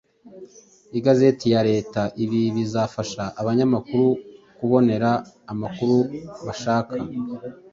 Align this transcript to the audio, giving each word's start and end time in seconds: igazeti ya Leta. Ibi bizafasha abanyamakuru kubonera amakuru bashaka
igazeti 0.97 1.45
ya 1.53 1.61
Leta. 1.69 2.01
Ibi 2.23 2.41
bizafasha 2.55 3.23
abanyamakuru 3.39 4.05
kubonera 4.57 5.11
amakuru 5.51 5.97
bashaka 6.45 6.95